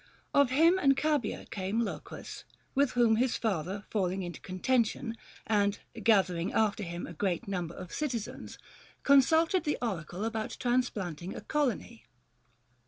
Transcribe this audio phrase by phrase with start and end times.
[0.33, 6.51] Of him and Cabya came Locrus, with whom his father falling into contention, and gathering
[6.53, 8.57] after him a great number of citizens,
[9.03, 12.07] consulted the oracle about transplanting a colony.